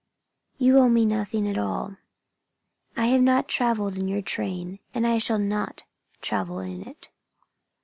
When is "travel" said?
6.23-6.57